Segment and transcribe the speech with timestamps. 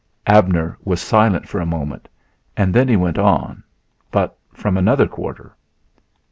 [0.25, 2.07] Abner was silent for a moment
[2.57, 3.63] and then he went on,
[4.09, 5.55] but from another quarter.